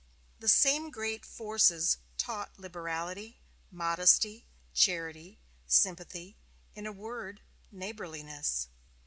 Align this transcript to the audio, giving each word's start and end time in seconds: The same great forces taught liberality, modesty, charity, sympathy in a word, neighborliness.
The 0.39 0.47
same 0.49 0.89
great 0.89 1.23
forces 1.27 1.97
taught 2.17 2.57
liberality, 2.57 3.39
modesty, 3.69 4.47
charity, 4.73 5.37
sympathy 5.67 6.39
in 6.73 6.87
a 6.87 6.91
word, 6.91 7.43
neighborliness. 7.71 8.65